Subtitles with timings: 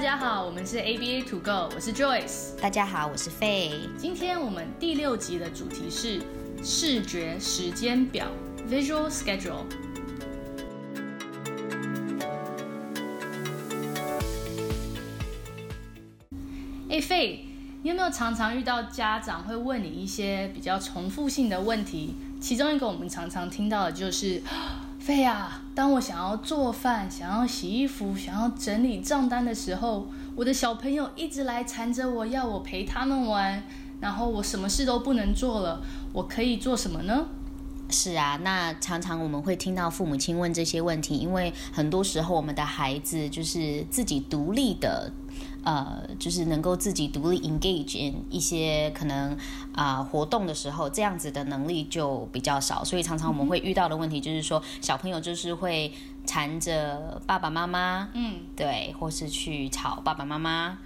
[0.00, 2.58] 大家好，我们是 ABA To Go，我是 Joyce。
[2.58, 3.72] 大家好，我是 Fay。
[3.98, 6.22] 今天我们第六集的主题是
[6.64, 8.26] 视觉时间表
[8.66, 9.66] （Visual Schedule）。
[16.88, 17.40] 哎，Faye，
[17.82, 22.14] 你有没有常常遇到家长会问你一些比较重复性的问题？
[22.40, 24.42] 其中一个我们常常听到的就是。
[25.04, 30.06] 对呀，当我想要做饭、想要洗衣服、想要整理账单的时候，
[30.36, 33.60] 我的小朋友一直来缠着我，要我陪他们玩，
[34.00, 35.82] 然后我什么事都不能做了。
[36.12, 37.26] 我可以做什么呢？
[37.88, 45.10] 是啊，那常常我们会听到父母亲问这些问题，因为很多时候我们的孩子就是自己独立的。
[45.64, 49.32] 呃，就是能够自己独立 engage in 一些可能
[49.72, 55.92] 啊、呃、活动的时候，这样子的能力就比较少，所以常常我们会遇到的问题就是说，小朋友就是会
[56.26, 60.78] 缠着爸爸妈妈，嗯，对，或是去吵爸爸妈妈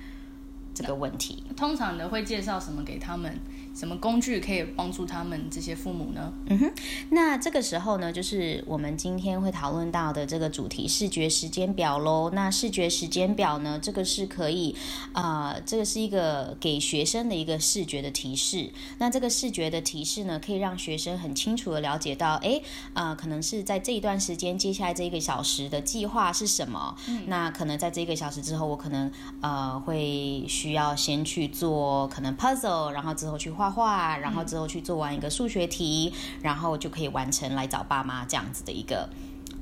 [0.75, 1.42] 这个问题。
[1.56, 3.38] 通常的会介绍什么给他们？
[3.75, 6.33] 什么工具可以帮助他们这些父母呢？
[6.47, 6.72] 嗯哼，
[7.11, 12.31] 那这个时候呢，就是我们今天会讨论到的这个主题——视觉时间表喽。
[12.33, 14.77] 那视觉时间表呢，这个是可以，
[15.12, 18.70] 啊、呃，这个是一个给学生的一个视觉的提示。
[18.98, 22.61] 那这个视觉的提示呢，可以让学生很清楚的了解到，哎，
[22.92, 26.97] 啊、呃，可能是在这一段时间，接下来这一个小时的计划是什么？
[27.09, 33.64] 嗯，那可能在这一个小时之后，我可能呃会需要先去做可能 puzzle，然后之后去画。
[33.65, 39.09] 画画，然后之后去做完一个数学题，嗯，然后就可以完成来找爸妈这样子的一个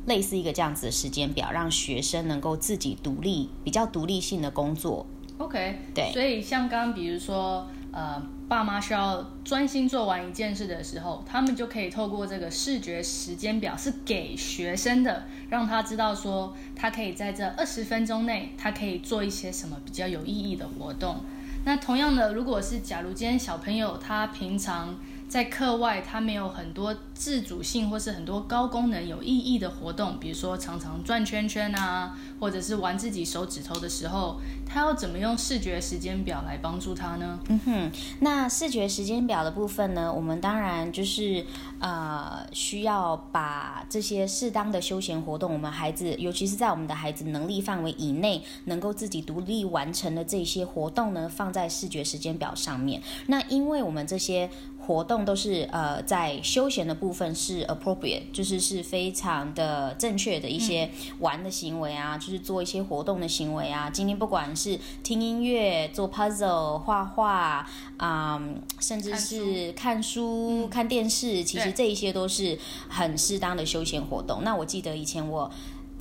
[0.07, 5.07] 类似一个这样子的时间表，让学生能够自己独立，比较独立性的工作。
[5.39, 6.11] OK，对。
[6.13, 21.21] 所以像刚刚比如说，呃，爸妈需要专心做完一件事的时候，他们就可以透过这个视觉时间表，是给学生的，让他知道说，他可以在这二十分钟内，他可以做一些什么比较有意义的活动。
[21.65, 24.97] 那同样的，如果是假如今天小朋友他平常
[25.33, 37.39] 在课外他没有很多自主性或是很多高功能有意义的活动，比如说常常转圈圈啊，或者是玩自己手指头的时候，他要怎么用视觉时间表来帮助他呢？
[37.49, 41.47] 嗯哼，那视觉时间表的部分呢，我们当然就是
[41.81, 53.01] 呃需要把这些适当的休闲活动，我们孩子尤其是在我们的孩子能力范围以内，能够自己独立完成的这些活动呢，放在视觉时间表上面。
[53.29, 60.91] 那因为我们这些活动都是呃在休闲的部分是 appropriate，就是是非常的正确的一些
[61.21, 63.91] 玩的行为啊，嗯、就是做一些活动的行为啊。
[63.91, 67.67] 今天不管是听音乐、做 puzzle、画画
[67.97, 74.43] 啊、嗯，甚至是看书、看，书、嗯、看电视，其实这一些都是很适当的休闲活动。
[74.43, 75.51] 那我记得以前我。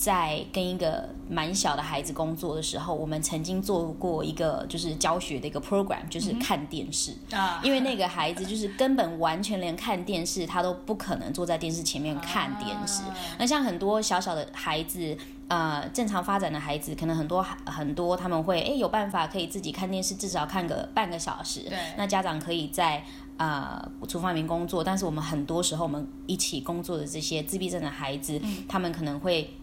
[0.02, 7.62] 在跟一个蛮小的孩子工作的时候，我们曾经做过一个就是教学的一个 program，就是看电视啊。
[7.64, 13.04] 因为那个孩子就是根本完全连看电视他都不可能坐在电视前面看电视。
[13.38, 15.16] 那像很多小小的孩子，
[15.50, 21.60] 呃，正常发展的孩子，可能很多很多他们会诶有办法可以自己看电视，至少看个半个小时。
[21.70, 21.78] 对。
[21.96, 23.06] 那家长可以在
[23.38, 29.54] 呃厨房里面工作，但是我们很多时候我们一起工作的这些自闭症的孩子，他们可能会。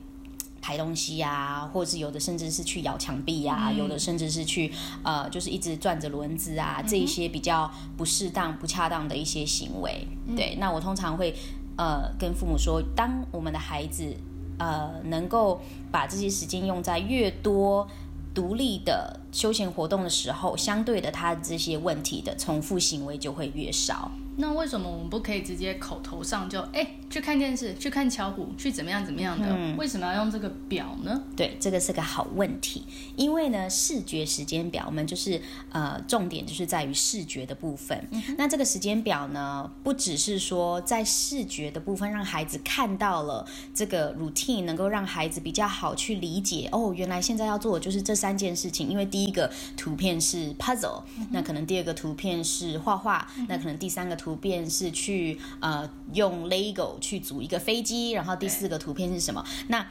[0.69, 4.71] 抬东西呀、啊，或者是有的甚至是去咬墙壁呀、啊嗯，有的甚至是去
[5.03, 10.07] 呃，就是一直转着轮子啊，嗯、这一些比较不适当、不恰当的一些行为。
[10.27, 11.35] 嗯、对，那我通常会
[11.79, 14.15] 呃跟父母说，当我们的孩子
[14.59, 17.89] 呃能够把这些时间用在越多
[18.35, 24.13] 独立的休闲活动的时候，相对的，他这些问题的重复行为就会越少。
[24.41, 29.49] 那为什么我们不可以直接口头上就哎去看电视，去看巧虎，去怎么样怎么样的？
[29.51, 31.25] 嗯，为什么要用这个表呢？
[31.35, 32.85] 对，这个是个好问题。
[33.17, 38.07] 因为呢，视觉时间表，我们就是呃，重点就是在于视觉的部分。
[38.13, 38.23] 嗯。
[38.37, 43.45] 那这个时间表呢，不只是说在视觉的部分让孩子看到了
[43.75, 46.69] 这个 routine，能够让孩子比较好去理解。
[46.71, 48.89] 哦，原来现在要做的就是这三件事情。
[48.89, 54.28] 因为第一个图片是 puzzle，嗯，那可能第二个图片是画画，嗯，那可能第三个图。
[54.29, 59.43] 图片是去呃用 Lego 去组一个飞机，然后第四个图片是什么？
[59.69, 59.87] 那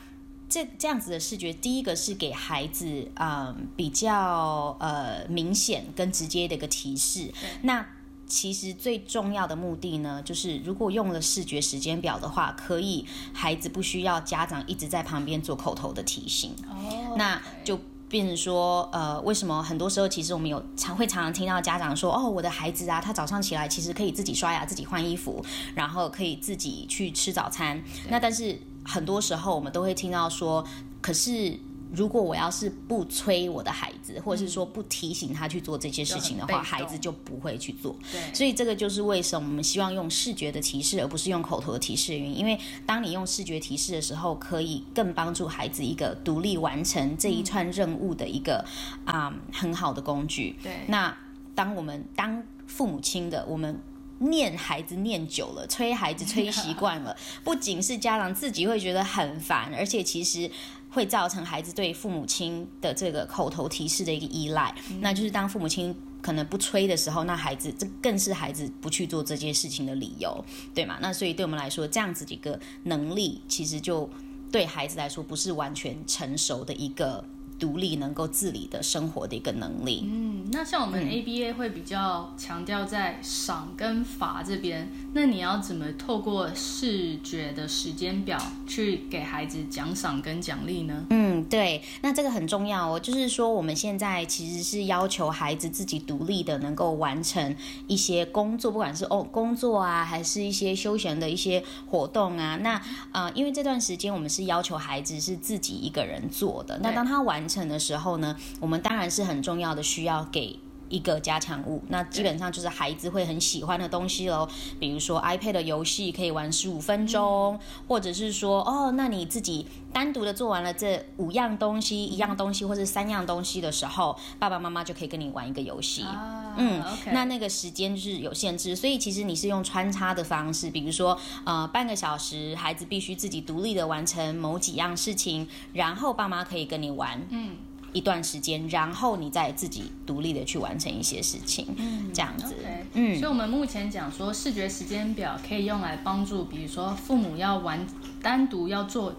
[0.48, 7.34] 这这样子的视觉，第一个是给孩子呃比较呃明显跟直接的一个提示。
[7.64, 7.84] 那
[8.28, 16.52] 其实最重要的目的呢，就是如果用了视觉时间表的话，可以孩子不需要家长一直在旁边做口头的提醒。
[16.70, 17.80] 哦，那就。
[18.10, 25.44] 变成说，呃，为什么很多时候其实我们有常会常常听到家长说，哦，我的孩子啊，他早上起来其实可以自己刷牙、自己换衣服，
[25.76, 27.84] 然后可以自己去吃早餐。
[28.10, 30.64] 那但是很多时候我们都会听到说，
[31.02, 31.60] 可是
[31.94, 37.96] 如果我要是不催我的孩子，或者是说不提醒他去做这些事情的话，孩子就不会去做。
[38.12, 42.38] 对，所以这个就是为什么我们希望用视觉的提示，而不是用口头的提示的原因。
[42.40, 48.66] 因为当你用视觉提示的时候，可以更帮助孩子一个独立完成这一串任务的一个
[49.06, 50.56] 啊、嗯嗯、很好的工具。
[50.62, 51.16] 对，那
[51.56, 53.80] 当我们当父母亲的我们。
[54.20, 60.50] 念孩子念久了，催孩子催习惯了，不仅是家长自己会觉得很烦，而且其实
[60.90, 64.74] 会造成孩子对父母亲的这个口头提示的一个依赖。
[64.90, 70.44] 嗯、那就是当父母亲可能不催的时候，那孩子这更是孩子不去做这件事情的理由，
[70.74, 70.98] 对吗？
[71.02, 74.10] 那所以对我们来说，这样子的一个能力，其实就
[74.52, 77.24] 对孩子来说不是完全成熟的一个。
[77.60, 80.04] 独立能够自理的生活的一个能力。
[80.06, 91.06] 嗯，那像我们 ABA 会比较强调在赏跟罚这边，嗯，那你要怎么透过视觉的时间表去给孩子奖赏跟奖励呢？
[91.10, 93.00] 嗯，对，那这个很重要哦。
[93.00, 97.56] 就是说，我们现在其实是要求孩子自己独立的能够完成
[97.88, 102.56] 一些工作，不管是哦工作啊，还是一些休闲的一些活动啊。
[102.58, 102.80] 那
[103.12, 106.78] 呃，因为这段时间我们是要求孩子是自己一个人做的。
[106.84, 110.60] 那当他完成的时候呢，我们当然是很重要的，需要给
[110.90, 111.82] 一个加强物。
[111.90, 114.48] 那基本上就是孩子会很喜欢的东西喽，
[114.80, 126.04] 比如说 iPad 的游戏可以玩十五分钟，嗯，或者是说哦，那你自己单独的做完了这五样东西，一样东西或者三样东西的时候，爸爸妈妈就可以跟你玩一个游戏。
[126.04, 137.22] 啊，嗯那那个时间就是有限制，所以其实你是用穿插的方式，比如说呃半个小时，孩子必须自己独立的完成某几样事情，然后爸妈可以跟你玩。
[137.30, 137.56] 嗯。
[137.98, 142.86] 一段时间，然后你再自己独立的去完成一些事情，嗯，这样子，okay.
[142.94, 143.20] 嗯。
[143.20, 147.88] 所以，我们目前讲说，视觉时间表可以用来帮助，比如说父母要完
[148.22, 149.16] 单独要做，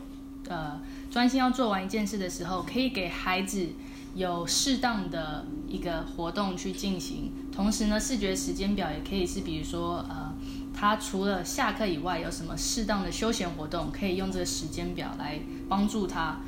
[0.46, 0.80] 呃，
[1.10, 3.66] 专心要做完一件事的时候，可以给孩子
[4.14, 7.32] 有适当的一个活动去进行。
[7.50, 10.32] 同时呢，视觉时间表也可以是，比如说，呃，
[10.72, 16.38] 他除了下课以外，有什么适当的休闲活动，可以用这个时间表来帮助他。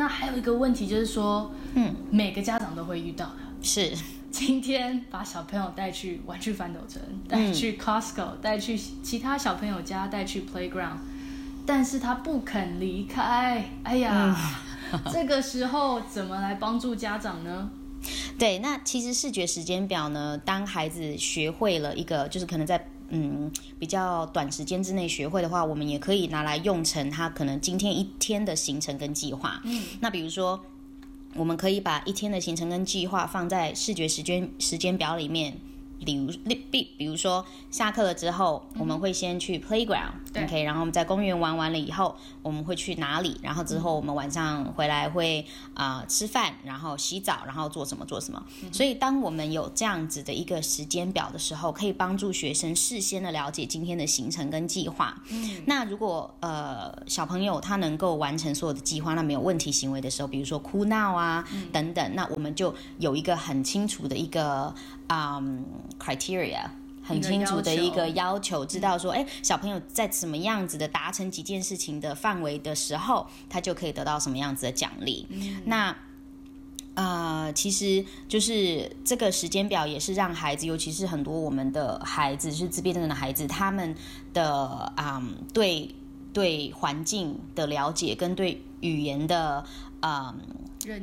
[0.00, 3.92] 那还有一个问题就是说，嗯，每个家长都会遇到的是，
[4.30, 10.96] 今天把小朋友带去玩具反斗城，带去 Costco，带去其他小朋友家，带去 Playground，
[11.66, 13.68] 但是他不肯离开。
[13.82, 14.34] 哎呀，
[14.92, 17.68] 嗯、 这个时候怎么来帮助家长呢？
[18.38, 22.88] 对，那其实视觉时间表呢，当孩子学会了一个，就是可能在。
[23.10, 29.60] 嗯，比较短时间之内学会的话，我们也可以拿来用成他可能今天一天的行程跟计划。
[29.64, 30.60] 嗯，那比如说，
[31.34, 35.56] 我们可以把一天的行程跟计划放在视觉时间时间表里面。
[36.04, 40.64] 比如，比比如说，下课了之后，我们会先去 playground，OK，、okay?
[40.64, 43.38] 然后我们在公园玩完了以后，我们会去哪里？
[43.42, 45.44] 然后之后我们晚上回来会
[45.74, 48.42] 啊、呃、吃饭，然后洗澡，然后做什么做什么。
[48.72, 55.22] 所以，当我们有这样子的一个时间表的时候，可以帮助学生事先的了解今天的行程跟计划。
[55.30, 64.74] 嗯，那如果呃小朋友他能够完成所有的计划，那没有问题行为的时候，比如说哭闹啊、嗯、等等，那我们就有一个很清楚的一个。
[65.12, 65.64] 嗯、
[65.98, 66.62] um,，criteria
[67.02, 75.26] 很清楚的一个要求，知道说，哎、嗯，小朋友在什么样子的达成几件事情的范围的时候，他就可以得到什么样子的奖励。
[75.30, 75.96] 嗯、那
[76.94, 83.92] 呃，其实就是这个时间表也是让孩子，尤其是很多我们的孩子，是自闭症的孩子，他们
[84.32, 85.92] 的嗯，对
[86.32, 89.64] 对环境的了解跟对语言的
[90.02, 90.38] 嗯。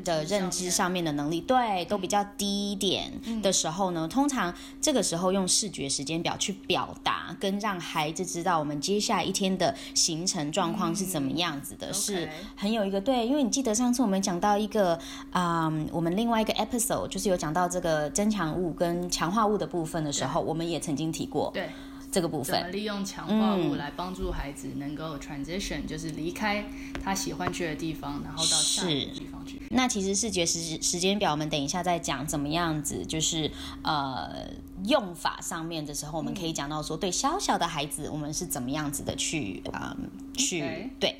[0.03, 14.95] 的认知上面的能力，对，都比较低一点的时候呢，嗯、通常这个时候用视觉时间表去表达，跟让孩子知道我们接下来一天的行程状况是怎么样子的，嗯、是很有一个对，因为你记得上次我们讲到一个
[15.31, 21.69] 啊、嗯，我们另外一个 episode 就是有讲到这个增强物跟强化物的部分的时候，我们也曾经提过，对。
[22.09, 26.65] 这个部分，怎么利用强化物来帮助孩子能够 transition，、嗯、就是离开
[27.03, 29.59] 他喜欢去的地方，然后到下一个地方去。
[29.71, 33.49] 那其实视觉时时间表，我们等一下再讲怎么样子，就是
[33.81, 34.45] 呃
[34.85, 41.15] 用法上面的时候，我们可以讲到说，对小小的孩子，我们是怎么样子的去啊、呃、去.对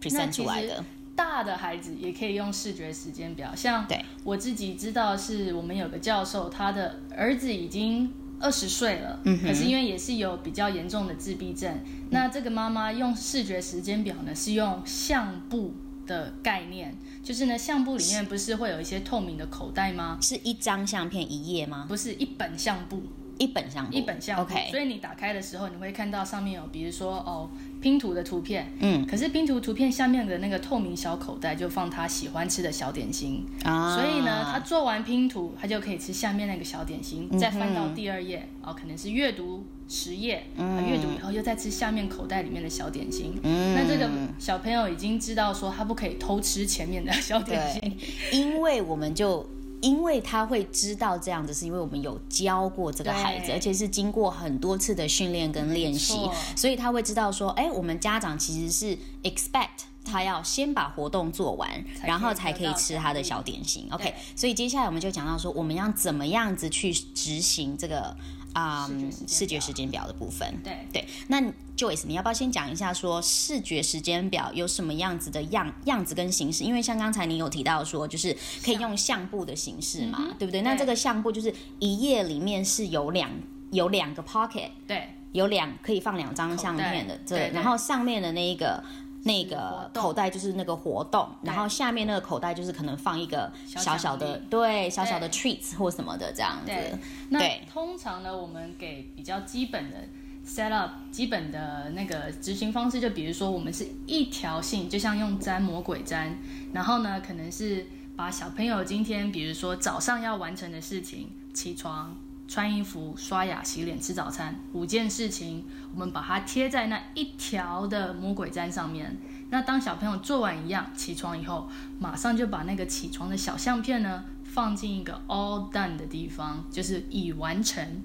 [0.00, 0.82] present 出来的。
[1.14, 8.10] 大的孩子也可以用视觉时间表，像对我自己知道，是我们有个教授，他的儿子已经。
[8.44, 15.72] 二十岁了，可是因为也是有比较严重的自闭症，嗯、那这个妈妈用视觉时间表呢，是用相簿
[16.12, 20.18] 的概念，就是呢，相簿里面不是会有一些透明的口袋吗？
[20.20, 21.86] 是一张相片一页吗？
[21.88, 23.02] 不是，一本相簿，
[23.38, 24.54] 一本相簿，一本相簿。
[24.70, 27.48] 所以你打开的时候，你会看到上面有，比如说哦，
[27.80, 47.98] 拼图的图片，嗯，可是拼图图片下面的那个透明小口袋就放他喜欢吃的小点心，啊，所以呢，他做完拼图，他就可以吃下面那个小点心，再翻到第二页，哦、嗯，可能是阅读十页，嗯，阅读以后又再吃下面口袋里面的小点心，嗯，那这个小朋友已经知道说他不可以偷吃前面的小点心，
[48.32, 49.46] 因为我们就。
[49.82, 56.20] 因为他会知道这样子，是因为我们有教过这个孩子，而且是经过很多次的训练跟练习，
[56.54, 61.68] 所以他会知道说，哎，我们家长其实是 expect 他要先把活动做完，
[62.04, 63.88] 然后才可以吃他的小点心。
[63.90, 68.16] OK，所以接下来我们就讲到说，我们要怎么样子去执行这个。
[68.52, 70.54] 啊、um，视觉时间表的部分。
[70.62, 71.40] 对对，那
[71.76, 76.64] Joyce，你要不要先讲一下说视觉时间表有什么样子的样样子跟形式？
[76.64, 80.62] 因为像刚才你有提到说，就是可以用相簿的形式嘛，对不对？
[80.62, 83.30] 那这个相簿就是一页里面是有两
[83.70, 88.82] 有两个 pocket，对，有两可以放两张相片的，对，然后上面的那一个。
[89.24, 96.66] 那个口袋就是那个活动，然后下面那个口袋就是可能放一个小小的，对，小小的 treats 或什么的这样子。
[96.66, 96.92] 对，
[97.30, 97.40] 那
[97.72, 99.96] 通常呢，我们给比较基本的
[100.44, 106.36] set up，基本的那个执行方式，就比如说我们是一条线，就像用粘魔鬼粘，
[106.72, 107.86] 然后呢，可能是
[108.16, 112.16] 把小朋友今天，比如说早上要完成的事情，起床。
[112.52, 119.16] 穿衣服、刷牙、洗脸、吃早餐，五件事情，我们把它贴在那一条的魔鬼毡上面。
[119.48, 121.66] 那当小朋友做完一样，起床以后，
[121.98, 128.02] 马上就把那个起床的小相片呢，放进一个 all done 的地方，就是已完成。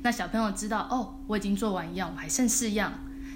[0.00, 2.90] 那小朋友知道哦，我已经做完一样，我还剩四样。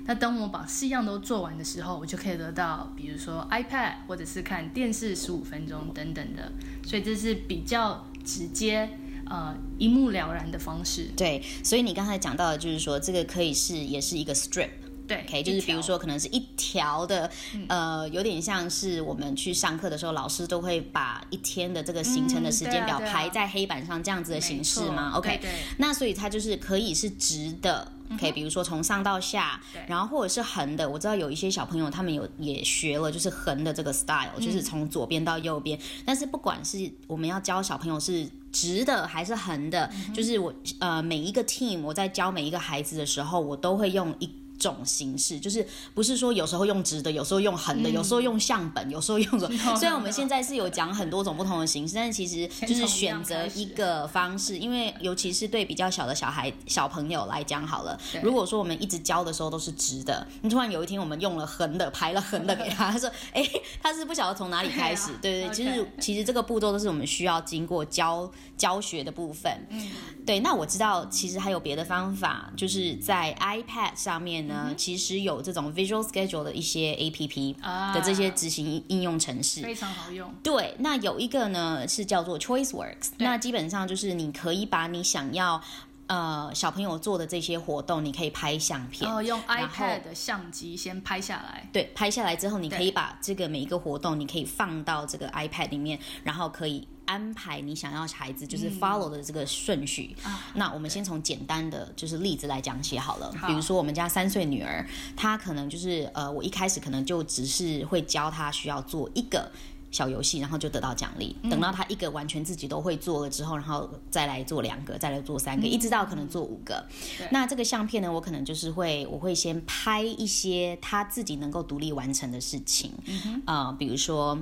[0.07, 6.51] 那当我把四样都做完的时候，我就可以得到，比如说 iPad，或者是看电视十五分钟等等的。
[6.83, 8.99] 所以这是比较直接。
[9.29, 11.11] 呃，一目了然的方式。
[11.17, 14.71] 对，所以你刚才讲到的，就是说这个可以是也是一个 strip。
[15.07, 17.31] 对，OK，就是比如说可能是一条的，
[17.69, 27.93] 呃，有点像是我们去上课的时候，老师都会把一天的这个行程的时间表排在黑板上这样子的形式吗？OK，对，那所以它就是可以是直的。
[28.21, 30.89] 可以，比如说从上到下，然后或者是横的。
[30.89, 35.77] 我知道有一些小朋友他们有也学了，就是横的这个 style，嗯，就是从左边到右边。
[36.05, 44.31] 但是不管是我们要教小朋友是直的还是横的，嗯，就是我呃每一个 team 我在教每一个孩子的时候，我都会用一。
[44.59, 49.59] 种形式就是不是说有时候用直的，有时候用横的，嗯，有时候用相本，有时候用什么。
[49.77, 69.67] 虽然我们现在是有讲很多种不同的形式，但是其实就是选择一个方式，因为尤其是对比较小的小孩小朋友来讲，好了，如果说我们一直教的时候都是直的，你突然有一天我们用了横的，排了横的给他，他说，哎，欸，他是不晓得从哪里开始，对对，对，其实其实这个步骤都是我们需要经过教教学的部分。
[69.71, 69.91] 嗯，
[70.25, 74.67] 对，那我知道其实还有别的方法，就是在 iPad 上面呢。
[74.69, 77.55] 嗯、其实有这种 Visual Schedule 的一些 APP
[77.93, 80.33] 的这些执行应用程式，非常好用。
[80.43, 85.61] 对，那有一个呢是叫做 ChoiceWorks，那基本上就是你可以把你想要
[86.07, 91.69] 呃小朋友做的这些活动，你可以拍相片，哦，用 iPad 的相机先拍下来。
[91.73, 96.87] 对，拍下来之后，你可以把这个每一个活动，你可以放到这个 iPad 里面，然后可以。
[97.07, 100.17] 安排你想要孩子就是 follow 的这个顺序。
[100.25, 100.35] 嗯。
[100.55, 103.31] 那我们先从简单的就是例子来讲起好了。
[103.39, 103.47] 好。
[103.47, 104.83] 比如说我们家三岁女儿，
[105.15, 109.53] 她可能就是呃，我一开始可能就只是会教她需要做一个
[109.95, 111.37] 小游戏，然后就得到奖励。
[111.49, 116.85] 等到他一个完全自己都会做了之后，然后再来做两个，再来做三个，一直到可能做五个。
[117.31, 122.91] 那这个相片呢，我可能就是会我会先拍一些他自己能够独立完成的事情。
[123.07, 123.41] 嗯。
[123.47, 124.37] 呃，比如说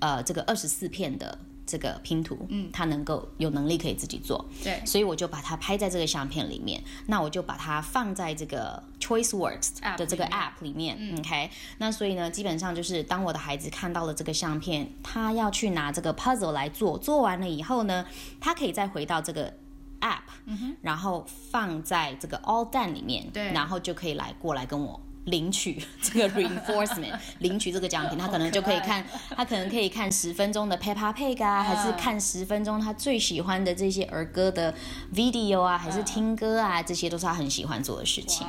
[0.00, 1.38] 呃，这个二十四片的。
[1.68, 18.06] 这个拼图，嗯，他能够有能力可以自己做，对，所以我就把它拍在这个相片里面，那我就把它放在这个 ChoiceWorks 的这个 App 里面，里面，嗯，OK，那所以呢，基本上就是当我的孩子看到了这个相片，他要去拿这个 puzzle 来做，做完了以后呢，
[18.40, 19.52] 他可以再回到这个
[20.00, 24.98] App，嗯，然后放在这个 All Done 里面，对，然后就可以来过来跟我。
[25.28, 29.04] 领取 这个 reinforcement，领取这个奖品，他可能就可以看，
[29.36, 34.74] 他可能可以看十分钟的 Peppa Pig 啊，还是看十分钟他最喜欢的这些儿歌的
[35.14, 38.46] video 啊，还是听歌啊，这些都是他很喜欢做的事情。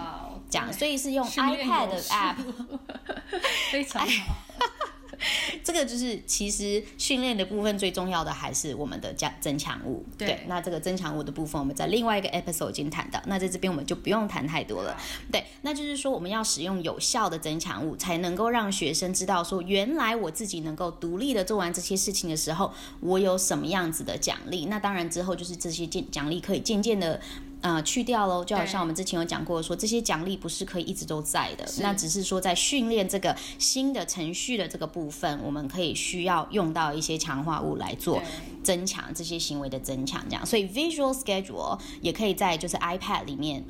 [0.49, 2.35] 这样，所以是用 iPad 的 app，
[3.71, 4.35] 非常好。
[5.63, 10.27] 这个就是其实训练的部分最重要的还是我们的加增强物对。
[10.27, 14.97] 对，那这个增强物的部分我们在另外一个 episode 已经谈到，那在这边我们就不用谈太多了。
[15.31, 24.65] 对，那就是说我们要使用有效的增强物，才能够让学生知道说，原来我自己能够独立的做完这些事情的时候，我有什么样子的奖励。
[24.65, 27.19] 那当然之后就是这些奖奖励可以渐渐的。
[27.61, 28.43] 呃去掉喽。
[28.43, 38.21] 就好像我们之前有讲过说，说这些奖励不是可以一直都在的，那只是说在训练这个新的程序的这个部分，我们可以需要用到一些强化物来做
[38.63, 40.45] 增强这些行为的增强，这样。
[40.45, 43.63] 所以 visual schedule 也可以在就是 iPad 里面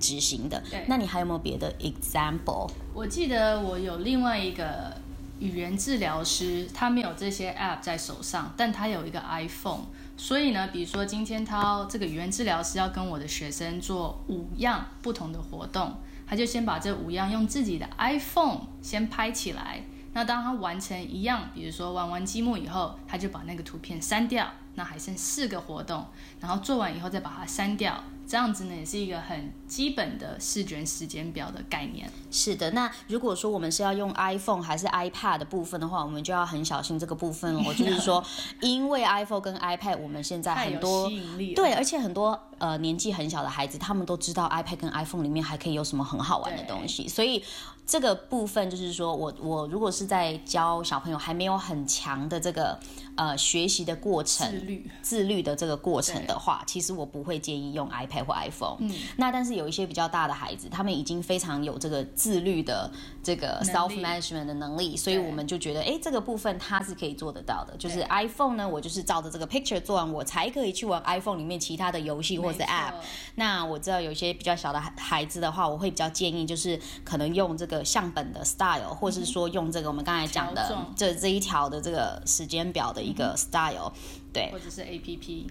[0.00, 0.62] 执行的。
[0.70, 2.70] 对，那你还有没有别的 example？
[2.92, 5.03] 我记得我有另外一个。
[5.44, 9.82] 语言治疗师他没有这些 app 在手上，但他有一个 iPhone，
[10.16, 19.84] 所以呢，比如说今天他这个语言治疗师要跟我的学生做五样不同的活动，他就先把这五样用自己的 iPhone 先拍起来。
[20.14, 26.06] 那当他完成一样，比如说玩完积木以后，他就把那个图片删掉，那还剩四个活动，
[26.40, 28.02] 然后做完以后再把它删掉。
[28.26, 32.10] 这样子呢，也是一个很基本的视觉时间表的概念。
[32.30, 37.72] 是的，那如果说我们是要用 iPhone 还是 iPad 的部分的话，我们就要很小心这个部分哦。
[37.76, 38.24] 就是说，
[38.60, 47.42] 因为 iPhone 跟 iPad，我们现在很多吸引力，对，而且很多呃年纪很小的孩子，他们都知道 iPad 跟 iPhone 里面还可以有什么很好玩的东西，所以
[47.86, 52.78] 这个部分就是说我我如果是在教小朋友还没有很强的这个。
[53.16, 58.76] 呃，学习的过程，自律，自律的这个过程的话，其实我不会建议用 iPad 或 iPhone。
[58.80, 62.90] 嗯，那但是有一些比较大的孩子，他们已经非常有这个自律的
[63.22, 67.76] 这个 self management 的能力，所以我们就觉得，哎，这个部分他是可以做得到的。
[67.76, 72.94] 就是 iPhone 呢，我就是照着这个 picture 做完，我才可以去玩 iPhone 里面其他的游戏或是 app。
[73.36, 83.04] 那我知道有一些比较小的孩子的话，我会比较建议就是可能用这个相本的 style，或是说用这个我们刚才讲的这这一条的这个时间表的。
[83.04, 83.92] 一个 style，
[84.32, 85.44] 对，或者是 APP，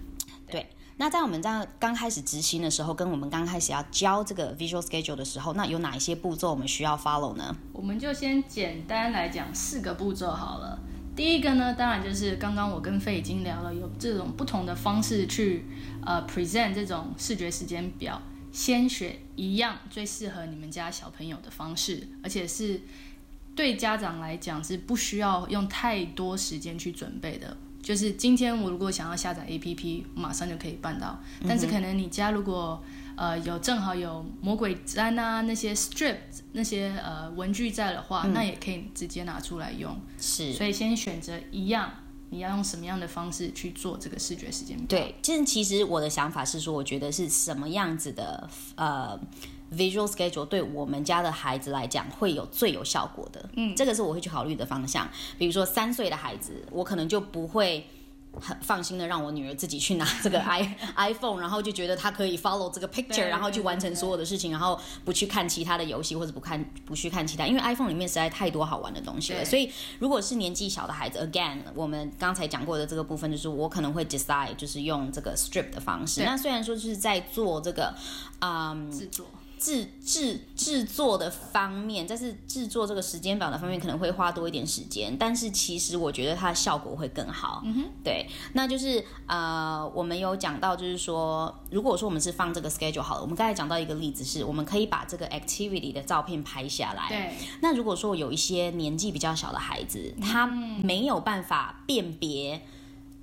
[0.50, 0.66] 对，
[0.96, 7.56] 那在我们这样刚开始执行的时候，跟我们刚开始要教这个 visual schedule 的时候，那有哪一些步骤我们需要 follow 呢？
[7.72, 10.76] 我们就先简单来讲四个步骤好了。
[11.14, 15.64] 第一个呢，当然就是刚刚我跟 Faye 已经聊了，有这种不同的方式去
[16.04, 18.20] 呃 present 这种视觉时间表，
[18.54, 22.80] 先选一样最适合你们家小朋友的方式，而且是。
[23.56, 31.16] 对家长来讲是不需要用太多时间去准备的，就是今天我如果想要下载 APP，马上就可以办到。
[31.46, 32.82] 但是可能你家如果
[33.14, 36.16] 呃有正好有魔鬼毡啊那些 strip
[36.50, 39.96] 那些呃文具在的话，嗯，那也可以直接拿出来用。
[40.18, 41.88] 是，所以先选择一样，
[42.30, 44.86] 你要用什么样的方式去做这个视觉时间表？
[44.88, 49.18] 对，其其实我的想法是说，我觉得是什么样子的呃。
[49.72, 55.08] Visual schedule 对我们家的孩子来讲会有最有效果的，嗯，这个是我会去考虑的方向。
[55.36, 57.84] 比如说三岁的孩子，我可能就不会
[58.40, 69.44] 很放心的让我女儿自己去拿 这个 i iPhone，然后就觉得她可以 follow 这个 picture，然后去完成所有的事情，然后不去看其他的游戏或者不看不去看其他，因为 iPhone 里面实在太多好玩的东西了。
[69.44, 76.22] 所以如果是年纪小的孩子，again，我们刚才讲过的这个部分，就是我可能会 decide 就是用这个 strip 的方式。
[76.24, 77.94] 那虽然说就是在做这个，
[78.40, 79.26] 嗯，制作。
[79.64, 87.62] 制制制作的方面，但是制作这个时间表的方面可能会花多一点时间，但是其实我觉得它的效果会更好。
[87.64, 97.08] 嗯哼，对，那就是呃，我们有讲到，就是说，如果说我们是放这个 schedule 好了，我们刚才讲到一个例子是，我们可以把这个 activity 的照片拍下来。
[97.08, 102.60] 对，那如果说有一些年纪比较小的孩子，他没有办法辨别。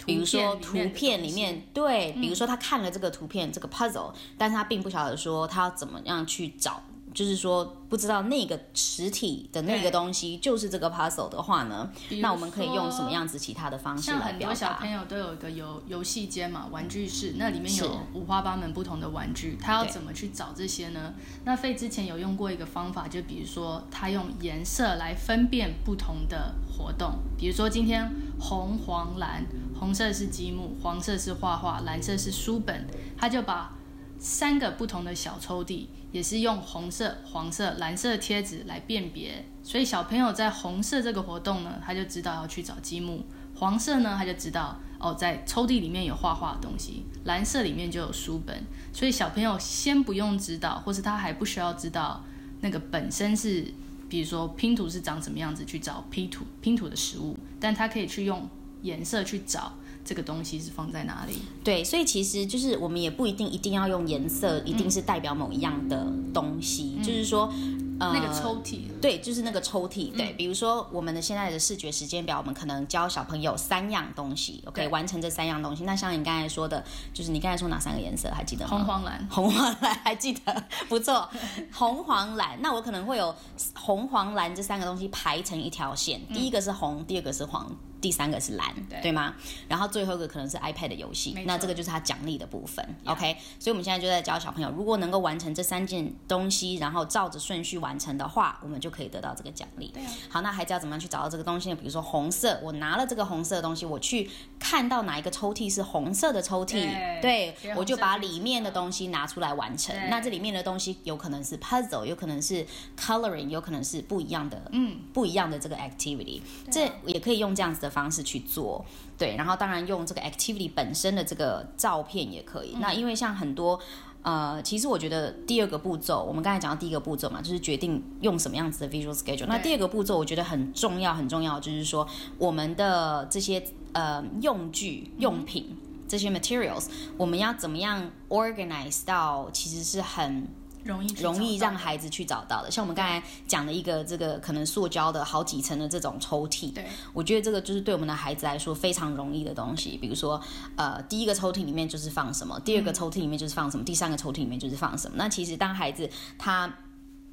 [0.05, 6.81] 比如说图片里面，对，比如说他看了这个图片，这个 puzzle，但是他并不晓得说他要怎么样去找。
[7.13, 14.30] 就是说，不知道那个实体的那个东西就是这个 puzzle 的话呢，那我们可以用什么样子其他的方式来表达？
[14.30, 21.13] 像很多小朋友都有一个游游戏间嘛，玩具室，那里面有五花八门不同的玩具，他要怎么去找这些呢？
[21.43, 29.45] 那费之前有用过一个方法，就比如说他用颜色来分辨不同的活动，比如说今天红、黄、蓝，
[29.78, 33.76] 红色是积木，黄色是画画，蓝色是书本，他就把
[34.17, 35.88] 三个不同的小抽屉。
[36.12, 43.24] 也是用红色、黄色、蓝色贴纸来辨别，所以小朋友在红色这个活动呢，他就知道要去找积木；
[43.56, 48.63] 黄色呢，他就知道哦，在抽屉里面有画画的东西；蓝色里面就有书本。
[48.91, 52.24] 所以小朋友先不用知道，或是他还不需要知道
[52.60, 53.74] 那个本身是，
[54.10, 58.50] 比如说拼图是长什么样子去找拼图拼图的实物，但他可以去用
[58.82, 59.71] 颜色去找。
[60.03, 61.35] 这个东西是放在哪里？
[61.63, 66.95] 对，所以其实就是我们也不一定一定要用颜色，一定是代表某一样的东西。
[66.97, 67.51] 嗯、就是说，
[67.99, 70.11] 呃，那个抽屉，对，就是那个抽屉。
[70.11, 75.83] 对，嗯、比如说我们的现在的视觉时间表，我们可能教小朋友三样东西，OK，完成这三样东西。
[75.83, 76.83] 那像你刚才说的，
[77.13, 78.71] 就是你刚才说哪三个颜色还记得吗？
[78.71, 79.27] 红、黄、蓝。
[79.29, 80.63] 红、黄、蓝还记得？
[80.89, 81.29] 不错，
[81.71, 82.57] 红、黄、蓝。
[82.61, 83.35] 那我可能会有
[83.75, 86.19] 红、黄、蓝这三个东西排成一条线。
[86.33, 87.71] 第一个是红，第二个是黄。
[88.01, 89.35] 第三个是蓝，对，对吗？
[89.67, 92.83] 然后最后一个可能是 iPad 的游戏，那这个就是他奖励的部分。
[93.05, 99.91] OK，所以我们现在就在教小朋友，如果能够完成这三件东西，然后照着顺序完成的话，我们就可以得到这个奖励。
[99.93, 100.09] 对啊。
[100.29, 101.75] 好，那孩子要怎么样去找到这个东西呢？
[101.75, 109.95] 比如说红色，我拿了这个红色的东西，我去看到哪一个抽屉是红色的抽屉，对，对我就把里面的东西拿出来完成。
[110.09, 112.65] 那这里面的东西有可能是 puzzle，有可能是
[112.97, 118.84] coloring，有可能是不一样的，嗯，不一样的这个 activity，这也可以用这样子的方式去做，
[119.17, 119.36] 对。
[119.36, 122.71] 然后当然用这个 activity 本身的这个照片也可以。
[122.75, 123.80] 嗯、那因为像很多，
[124.21, 129.45] 呃，其实我觉得第二个步骤，我们刚才讲到第一个步骤嘛，就是决定用什么样子的 visual schedule。
[129.45, 135.77] 那第二个步骤我觉得很重要，很重要，就是说我们的这些呃用具、用品、嗯、
[136.08, 140.47] 这些 materials，我们要怎么样 organize 到其实是很。
[140.83, 149.97] 容易容易让孩子去找到的，像我们刚才讲的一个这个可能塑胶的好几层的这种抽屉，对，我觉得这个就是对我们的孩子来说非常容易的东西。
[149.97, 150.41] 比如说，
[150.75, 155.15] 呃，第一个抽屉里面就是放什么，第二个抽屉里面就是放什么，第三个抽屉里面就是放什么。
[155.17, 156.73] 那其实当孩子他。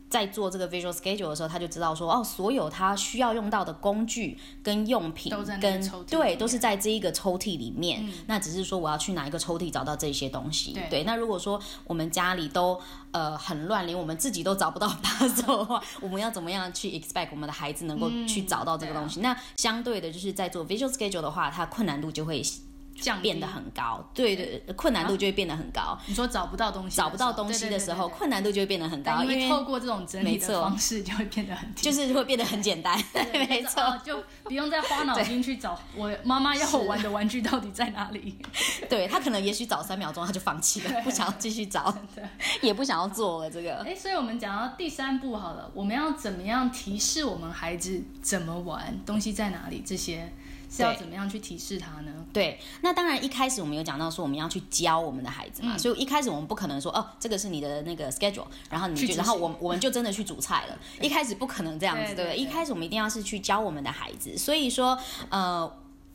[0.09, 8.05] 在做这个 visual schedule 的时候，他就知道说，哦，所有他需要用到的工具跟用品跟，对，都是在这一个抽屉里面。
[8.05, 10.73] 嗯、那只是说我要去哪一个抽屉找到这些东西。
[10.73, 19.21] 对，对，那如果说我们家里都呃很乱，连我们自己都找不到 puzzle 的话，我们要怎么样去 expect 我们的孩子能够去找到这个东西？
[19.21, 22.43] 嗯啊、那相对的，就是在做 visual schedule 的话，它困难度就会。
[23.01, 25.97] 降变得很高，对对，困难度就会变得很高。
[26.07, 29.23] 你说找不到东西，找不到东西的时候，困难度就会变得很高。
[29.23, 32.99] 因为透过这种整理的方式，就会变得很，就是会变得很简单。
[33.13, 38.37] 对，没错，就不用再花脑筋去找我妈妈要我玩的玩具到底在哪里。
[38.89, 41.97] 对，他可能也许找三秒钟他就放弃了，不想要继续找，
[42.61, 43.77] 也不想要做了这个。
[43.85, 50.33] 哎，所以我们讲到第三步好了，我们要怎么样提示我们孩子怎么玩，东西在哪里这些。
[50.71, 52.13] 是要怎么样去提示他呢？
[52.33, 60.79] 对，那当然一开始我们有讲到说我们要去教我们的孩子嘛，嗯、所以一开始我们不可能说哦，这个是你的那个 schedule，然后你就然后我我们就真的去煮菜了。
[61.01, 62.37] 一开始不可能这样子，对，对不对？
[62.37, 64.99] 一开始我们一定要是去教我们的孩子，所以说
[65.31, 65.71] 呃，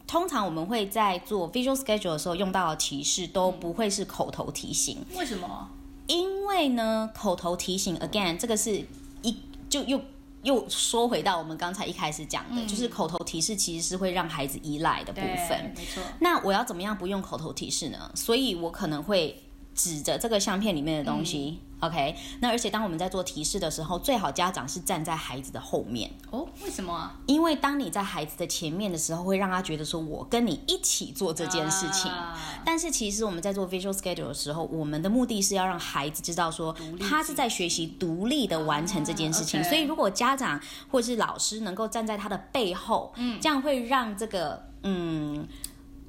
[0.05, 5.03] 通常我们会在做 visual schedule 的时候用到的提示都不会是口头提醒。
[5.15, 5.69] 为什么？
[6.07, 8.85] 因为呢，口头提醒 again 这个是
[9.23, 9.37] 一
[9.67, 9.99] 就又。
[10.43, 15.73] 又说回到我们刚才一开始讲的，嗯、就是口头提示其实是会让孩子依赖的部分。
[15.75, 16.03] 没错。
[16.19, 18.11] 那我要怎么样不用口头提示呢？
[18.13, 19.41] 所以我可能会
[19.75, 21.59] 指着这个相片里面的东西。
[21.61, 26.47] 嗯 OK，那而且当我们在做提示的时候，最好家长是站在孩子的后面哦。
[26.63, 27.13] 为什么啊？
[27.25, 32.09] 因为当你在孩子的前面的时候，会让他觉得说我跟你一起做这件事情。
[32.09, 39.59] 啊、但是其实我们在做 visual schedule 的时候，我们的目的是要让孩子知道说他是在学习独立的完成这件事情。
[39.59, 40.57] 啊 okay、所以如果家长
[40.89, 45.45] 或者是老师能够站在他的背后，嗯，这样会让这个嗯。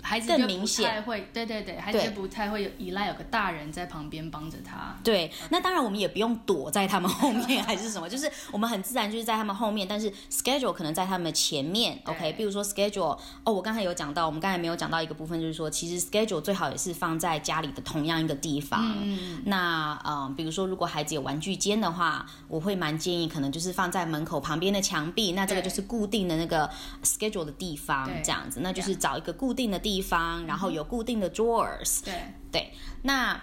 [0.05, 4.95] 孩子更明显会，对对对，孩子不太会有依赖，有个大人在旁边帮着他。
[5.03, 11.99] 对，那当然我们也不用躲在他们后面还是什么，就是我们很自然就是在他们后面，但是 schedule 可能在他们前面。
[12.05, 18.95] OK，比如说 schedule，哦，我刚才有讲到，我们刚才没有讲到一个部分，就是说其实 schedule 最好也是放在家里的同样一个地方。
[19.03, 26.69] 嗯，那嗯、呃，比如说如果孩子有玩具间的话，我会蛮建议可能就是放在门口旁边的墙壁，那这个就是固定的那个
[27.03, 29.93] schedule 的地方，这样子，那就是找一个固定的地方。
[29.94, 32.02] 地方，然后有固定的 drawers。
[32.04, 32.14] 对
[32.50, 33.40] 对，那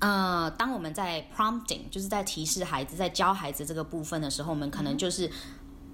[0.00, 5.30] 呃，当我们在 prompting，就是在提示孩子，在教孩子这个部分的时候，我们可能就是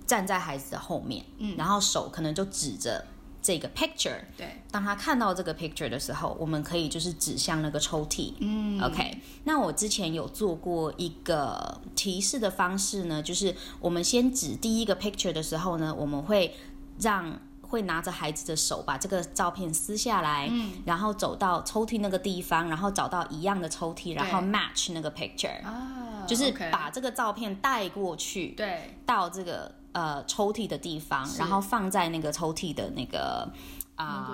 [0.06, 3.04] 站在孩子的后面，嗯，然后手可能就指着
[3.42, 4.18] 这个 picture。
[4.34, 8.32] 对，当他看到这个 picture 的时候，我们可以就是指向那个抽屉。
[8.40, 9.20] 嗯，OK。
[9.44, 16.56] 那我之前有做过一个提示的方式呢，就是我们先指第一个 picture 的时候呢，我们会
[16.98, 17.38] 让。
[17.68, 33.48] 会拿着孩子的手把这个照片撕下来，嗯，然后走到抽屉那个地方，然后找到一样的抽屉，然后 match 那个 picture，啊，就是把这个照片带过去，对，到这个呃抽屉的地方，然后放在那个抽屉的那个。
[33.98, 34.30] 啊，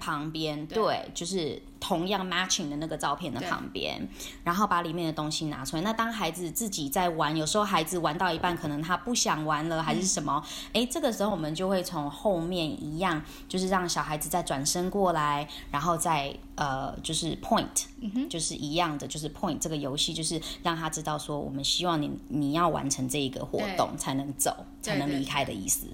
[0.00, 4.08] 旁边对，就是同样 matching 的那个照片的旁边，
[4.42, 5.82] 然后把里面的东西拿出来。
[5.82, 10.42] 那当孩子自己在玩，有时候孩子玩到一半，可能他不想玩了，还是什么？
[10.72, 17.84] 哎、嗯，这个时候我们就会从后面一样，就是让小孩子再转身过来，然后再呃，就是 point，
[18.30, 25.86] 就是一样的，就是 point 这个游戏，就是让他知道说，我们希望你你要完成这一个活动才能走，才能离开的意思。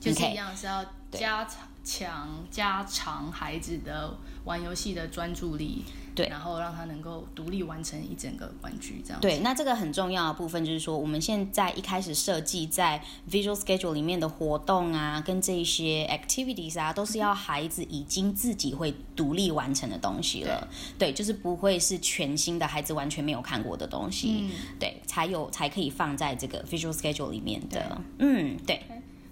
[0.00, 1.60] 就是一样是要加强。
[1.84, 5.84] 强加长孩子的玩游戏的专注力。
[6.14, 9.20] 对，然后让他能够独立完成一整个玩具，这样。
[9.20, 20.68] 对，那这个很重要的部分就是说，我们现在一开始设计在 Visual Schedule 里面的活动啊，跟这一些 activities 啊，都是要孩子已经自己会独立完成的东西了。
[20.96, 24.44] 对，对，就是不会是全新的孩子完全没有看过的东西。
[24.44, 28.00] 嗯，对，才有才可以放在这个 Visual Schedule 里面的。
[28.20, 28.80] 嗯，对。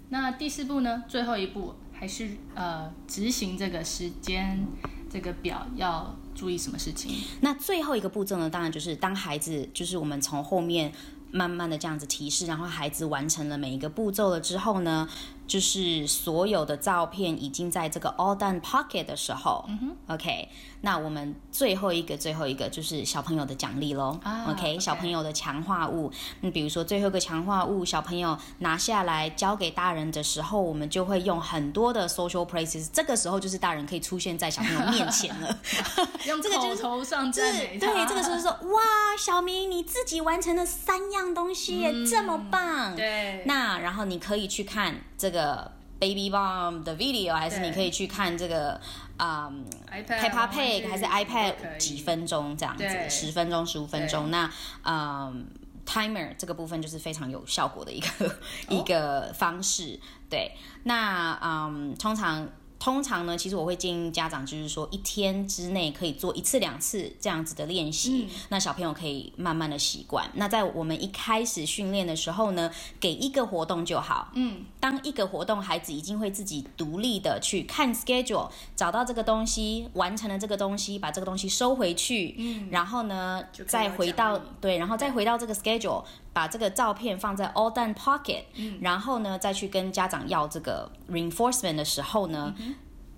[0.09, 1.05] 那第四步呢？
[1.07, 4.67] 最后一步还是呃执行这个时间
[5.09, 6.13] 这个表要。
[6.35, 7.11] 注意什么事情？
[7.41, 8.49] 那最后一个步骤呢？
[8.49, 10.91] 当然就是当孩子，就是我们从后面
[11.31, 15.07] 慢慢的这样子提示，然后孩子完成了每一个步骤了之后呢，
[15.45, 20.49] 就是所有的照片已经在这个 all done pocket 的时候，嗯哼，OK。
[20.85, 26.11] 那我们最后一个最后一个就是小朋友的奖励喽、啊、，OK，小朋友的强化物。
[26.41, 32.89] 你比如说最后一个强化物，小朋友拿下来交给大人的时候，我们就会用很多的 social places，。
[32.91, 35.57] 这个时候就是大人可以出现在小朋友面前了，
[36.27, 37.55] 用口头上赞。
[37.55, 38.81] 对，这个时候说哇，
[39.17, 42.93] 小明你自己完成了三样东西耶，嗯、这么棒。
[42.93, 48.77] 对，那然后你可以去看这个 Baby Bomb 的 video，还是你可以去看这个。
[49.15, 54.29] 啊、um,，Peppa Pig 还是 iPad 几分钟这样子，十分钟、十五分钟。
[54.29, 54.51] 那
[54.83, 55.47] 嗯、
[55.85, 58.07] um,，Timer 这个部分就是非常有效果的一个、
[58.67, 59.97] 哦、一个方式。
[60.29, 60.51] 对，
[60.83, 62.49] 那嗯，um, 通常。
[62.83, 70.29] 通常呢，其实我会建议家长，就是说一天之内可以做一次两次这样子的练习，嗯、那小朋友可以慢慢的习惯。
[70.33, 72.69] 那在我们一开始训练的时候呢，
[72.99, 74.27] 给一个活动就好。
[74.33, 82.35] 嗯，当一个活动，孩子已经会自己独立的去看 schedule，找到这个东西，完成了这个东西，把这个东西收回去。
[82.37, 88.43] 嗯，然后呢，再回到对，然后再回到这个 schedule，把这个照片放在 all done pocket。
[88.55, 92.53] 嗯，然后呢，再去跟家长要这个 reinforcement 的时候呢。
[92.59, 92.75] 嗯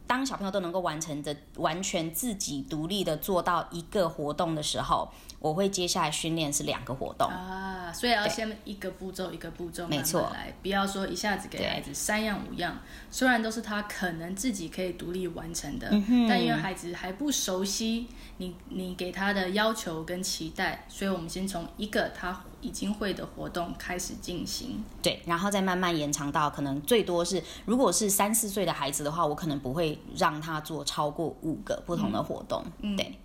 [0.07, 12.77] 当小朋友都能够完成的完全自己独立的做到一个活动的时候，我会接下来训练是两个活动啊，所以要先一个步骤一个步骤没错来，不要说一下子给孩子三样五样，
[13.09, 18.05] 虽然都是他可能自己可以独立完成的，嗯，但因为孩子还不熟悉
[18.37, 22.43] 你你给他的要求跟期待，所以我们先从一个他。
[22.65, 32.63] 已经会的活动开始进行，对，然后再慢慢延长到可能最多是，如果是三四岁的孩子的话，我可能不会让他做超过五个不同的活动。
[32.81, 33.19] 嗯，对。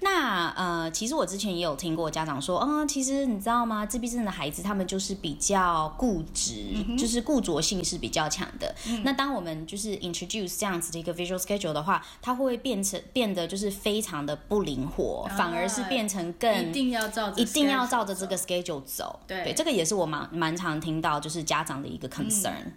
[0.00, 3.84] 那呃，其实我之前也有听过家长说，嗯，其实你知道吗？
[3.84, 8.74] 自闭症的孩子他们就是比较固执，嗯、就是固着性是比较强的。
[8.88, 18.82] 嗯、那当我们就是 introduce 这样子的一个 visual schedule 的话，它会变成变得就是非常的不灵活，啊、反而是变成更一定要照着一定要照着这个 schedule。
[18.86, 19.20] 走。
[19.26, 22.52] 对，对，这个也是我蛮蛮常听到，就是家长的一个 concern。
[22.64, 22.72] 嗯、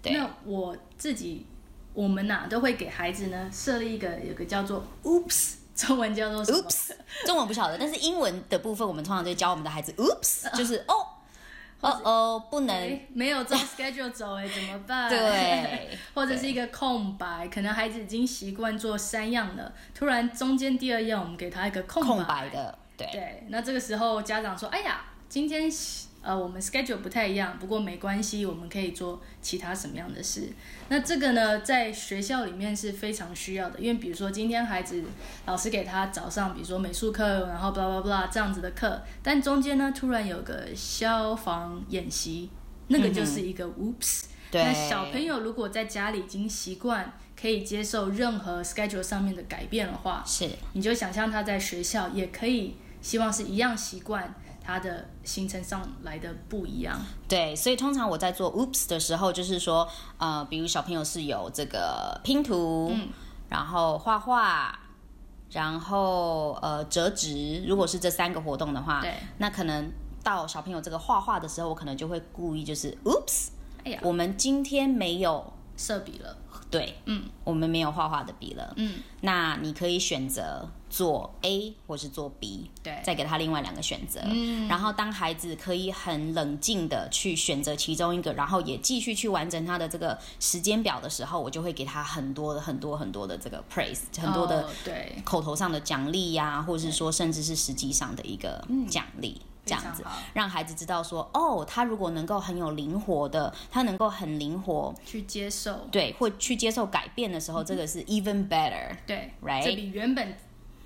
[0.00, 1.46] 对，那我自己，
[1.92, 6.92] 我们呐、啊、都会给孩子呢设立一个有个叫做 “oops”，中文叫做 “oops”，
[7.26, 10.94] 中文不晓得，但是英文的部分我们通常就教我们的孩子 “oops”， 就是哦
[11.80, 13.00] 哦哦，不能。
[13.12, 15.08] 没有照 schedule 走哎，怎么办？
[15.10, 23.08] 对， 或者是一个空白，可能孩子已经习惯做三样了，突然中间第二样我们给他一个空白，空白的，对。
[23.12, 25.70] 对，那这个时候家长说：“哎呀。”今天
[26.22, 30.48] 呃，我们 schedule 不太一样，不过没关系，我们可以做其他什么样的事。
[30.88, 35.04] 那这个呢，在学校里面是非常需要的，因为比如说今天孩子
[35.46, 42.50] 老师给他早上，比如说美术课，然后 blah blah blah 这样子的课，但中间呢突然有个消防演习，
[42.88, 44.24] 那个就是一个 oops。
[44.50, 44.64] 对。
[44.64, 54.34] 那小朋友如果在家里已经习惯可以接受任何 schedule 上面的改变的话，是，你就想象他在学校也可以，希望是一样习惯。
[54.62, 63.08] 他的行程上来的不一样，对，所以通常我在做 oops 的时候，就是说，呃，比如小朋友是有这个拼图，嗯，
[63.48, 64.78] 然后画画，
[65.50, 69.90] 然后呃折纸，如果是这三个活动的话，对，那可能
[70.22, 73.48] 到小朋友这个画画的时候，我可能就会故意就是 oops，
[73.84, 76.36] 哎呀，我们今天没有色笔了。
[76.70, 95.16] 对，嗯，我们没有画画的笔了，嗯，那你可以选择做 A 或是做 B，对，再给他另外两个选择，嗯，然后当孩子可以很冷静的去选择其中一个，然后也继续去完成他的这个时间表的时候，我就会给他很多的很多很多的这个 praise，很多的对。
[95.24, 99.40] 口头上的奖励呀，或者是说甚至是实际上的一个奖励。
[99.62, 110.34] 这样子，让孩子知道说，哦，他如果能够很有灵活的，他能够很灵活去接受，对，或去接受改变的时候，嗯、这个是 even better，对，right，这比原本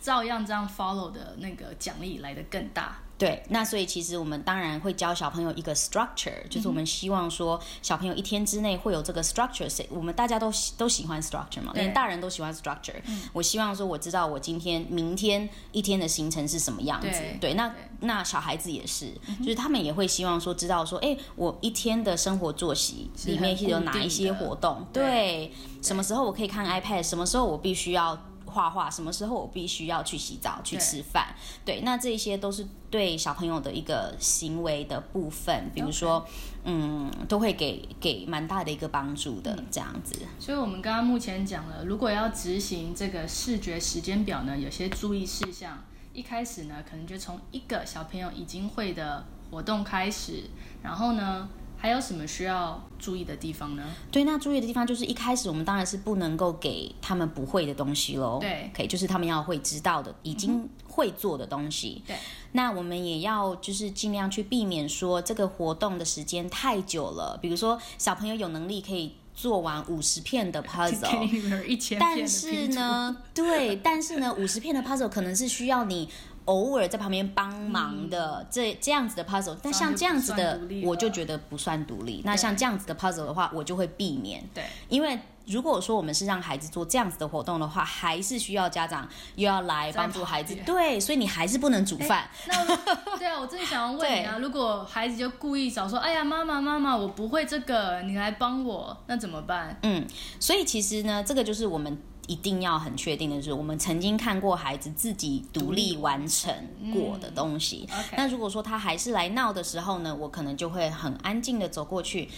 [0.04, 2.98] 照样这样 follow 的那个奖励来的更大。
[3.16, 12.96] 对，那所以其实我们当然会教小朋友一个 structure，就是我们希望说小朋友一天之内会有这个 structure，我们大家都都喜欢 structure 嘛，连大人都喜欢 structure。
[13.32, 17.08] 我希望说我知道我今天、明天一天的行程是什么样子。
[17.08, 24.84] 对，对那那小孩子也是，就是他们也会希望说知道说，哎，我一天的生活作息里面是有哪一些活动？
[24.92, 27.02] 对，对什么时候我可以看 iPad？
[27.02, 28.18] 什么时候我必须要？
[28.54, 31.34] 画画，什么时候我必须要去洗澡、去吃饭？
[31.64, 36.24] 对，那这些都是对小朋友的一个行为的部分，比如说.
[36.66, 40.16] 嗯，都会给给蛮大的一个帮助的，这样子。
[40.38, 45.84] 所以，我们刚刚目前讲了，如果要执行这个视觉时间表呢，有些注意事项。
[46.14, 50.44] 一开始呢，可能就从一个小朋友已经会的活动开始，
[50.82, 51.50] 然后呢。
[51.84, 53.82] 还有什么需要注意的地方呢？
[54.10, 58.38] 对，那注意的地方就是一开始我们当然是不能够给他们不会的东西喽。
[58.40, 62.02] 对，可以，就是他们要会知道的、已经会做的东西。
[62.06, 62.16] 对，
[62.52, 67.38] 那我们也要就是尽量去避免说这个活动的时间太久了。
[67.42, 76.08] 比如说小朋友有能力可以做完五十片的 puzzle，但是呢，对，但是呢，五十片的 puzzle 可能是需要你。
[76.46, 82.22] 偶尔在旁边帮忙的、嗯、这这样子的 puzzle，但像这样子的我就觉得不算独立。
[82.24, 84.42] 那像这样子的 puzzle 的话，我就会避免。
[84.52, 90.54] 对，因为如果说我们是让孩子做这样子的活动的话，还是需要家长又要来帮助孩子。
[90.66, 92.28] 对，所以你还是不能煮饭。
[92.46, 92.64] 那
[93.16, 99.78] 对啊，我真的想要问你啊，如果孩子就故意找说，哎呀，妈妈妈妈，我不会这个，你来帮我，那怎么办？
[99.82, 100.06] 嗯，
[100.38, 101.98] 所以其实呢，这个就是我们。
[102.26, 106.52] 一定要很确定的是，我们曾经看过孩子自己独立完成
[106.92, 107.86] 过的东西。
[107.90, 108.14] 嗯 okay.
[108.16, 112.28] 那如果说他还是来闹的时候呢，我可能就会很安静的走过去，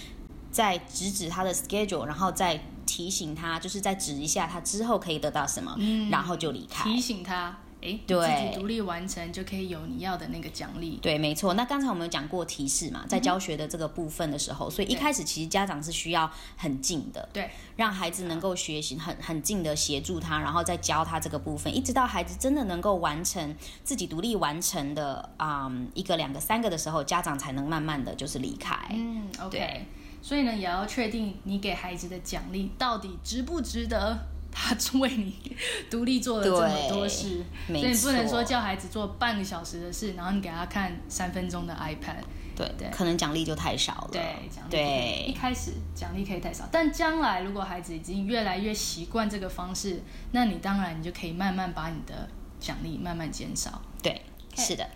[0.50, 6.90] 再指指他的 schedule，然后再提醒他，就是再指一下他之后可以得到什么，嗯、然后就离开。
[6.90, 7.56] 提醒他。
[7.86, 10.98] 哎，对，自己独立完成就可以有你要的那个奖励。
[11.00, 11.54] 对，没错。
[11.54, 28.76] 那刚才我们有讲过提示嘛，在教学的这个部分的时候，嗯、所以一开始其实家长是需要很近的，对，让孩子能够学习，很很近的协助他，然后再教他这个部分，一直到孩子真的能够完成自己独立完成的啊、嗯、一个、两个、三个的时候，家长才能慢慢的就是离开。
[28.90, 29.86] 嗯，OK。
[30.22, 34.18] 所以呢，也要确定你给孩子的奖励到底值不值得。
[34.58, 35.36] 他为你
[35.90, 42.24] 独立做了这么多事，所以你不能说叫孩子做半个小时的事，然后你给他看三分钟的 iPad，
[42.56, 44.08] 对对，可能奖励就太少了。
[44.10, 52.26] 对，奖励对，一开始奖励可以太少，但将来如果孩子已经越来越习惯这个方式，那你当然你就可以慢慢把你的
[52.58, 53.82] 奖励慢慢减少。
[54.02, 54.22] 对.
[54.56, 54.88] 是的，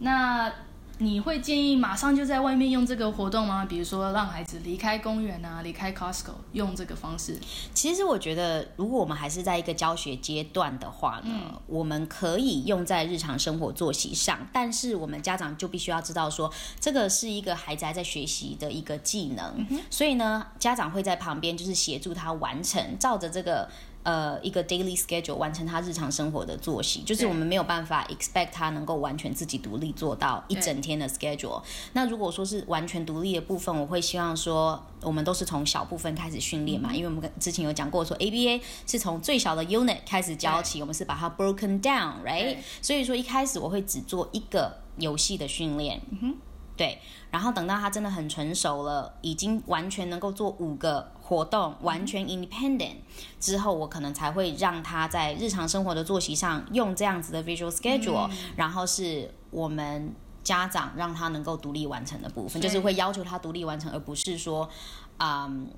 [0.00, 0.52] 那。
[0.98, 3.64] 你会建议马上就在外面用这个活动吗？
[3.64, 7.38] 比如说让孩子离开公园啊，离开 Costco，用这个方式。
[7.72, 14.46] 其实我觉得，如果我们还是在一个教学阶段的话呢，嗯，我们可以用在日常生活作息上。
[14.52, 23.68] 但是我们家长就必须要知道说，这个是一个孩子还在学习的一个技能，嗯，所以呢，家长会在旁边就是协助他完成，照着这个。
[24.08, 31.62] 呃，一个 daily schedule 完成他日常生活的作息，就是我们没有办法 expect 他能够完全自己独立做到一整天的 schedule。
[31.92, 42.56] 那如果说是完全独立的部分，我会希望说，我们都是从小部分开始训练嘛，因为我们之前有讲过说 ABA 是从最小的 unit 开始教起，我们是把它 broken down，right？
[42.80, 46.00] 所以说一开始我会只做一个游戏的训练。
[46.12, 46.34] 嗯哼。
[46.78, 46.98] 对，
[47.30, 52.94] 然后等到他真的很成熟了，已经完全能够做五个活动，完全 independent
[53.40, 60.14] 之后，我可能才会让他在日常生活的作息上用这样子的 visual schedule，、嗯、然后是我们
[60.44, 64.70] 家长让他能够独立完成的部分，就是会要求他独立完成，而不是说，
[65.18, 65.68] 嗯，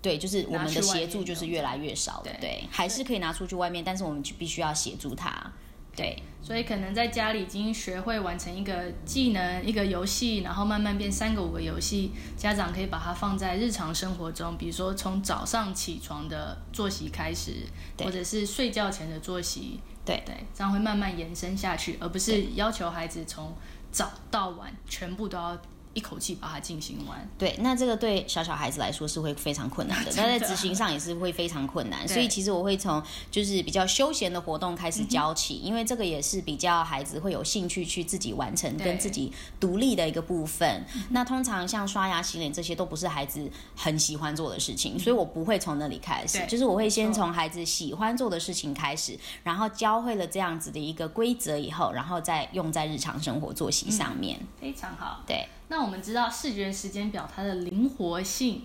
[0.00, 5.52] 对，就是我们的协助就是越来越少了，对，对，还是可以拿出去外面，但是我们就必须要协助他。
[5.98, 12.12] 对，所以可能在家里已经学会完成一个技能、一个游戏，然后慢慢变三个、五个游戏。
[12.36, 17.66] 家长可以把它放在日常生活中，比如说从早上起床的作息开始，
[17.98, 19.80] 或者是睡觉前的作息。
[20.04, 23.52] 对对，这样会慢慢延伸下去，而不是要求孩子从
[23.90, 25.60] 早到晚全部都要。
[25.98, 32.06] 一口气把它进行完，对，那这个对小小孩子来说是会非常困难的， 那在执行上也是会非常困难。
[32.06, 40.84] 所以其实我会从就是比较休闲的活动开始教起，嗯，因为这个也是比较孩子会有兴趣去自己完成跟自己独立的一个部分。
[41.10, 54.38] 那通常像刷牙、洗脸这些都不是孩子很喜欢做的事情，所以我不会从那里开始，就是我会先从孩子喜欢做的事情开始，然后教会了这样子的一个规则以后，然后再用在日常生活作息上面。
[54.40, 55.48] 嗯，非常好，对。
[55.68, 58.62] 那我们知道视觉时间表它的灵活性